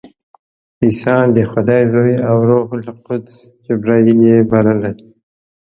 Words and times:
عیسی 0.81 1.17
د 1.35 1.37
خدای 1.51 1.81
زوی 1.93 2.15
او 2.29 2.37
روح 2.49 2.67
القدس 2.77 3.35
جبراییل 3.65 4.19
یې 4.29 4.37
بلل. 4.49 4.79